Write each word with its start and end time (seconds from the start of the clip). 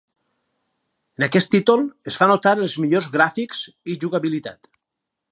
En 1.19 1.25
aquest 1.25 1.51
títol 1.55 1.83
es 2.11 2.17
fa 2.21 2.27
notar 2.31 2.53
els 2.63 2.77
millors 2.85 3.09
gràfics 3.19 3.61
i 3.95 3.99
jugabilitat. 4.05 4.71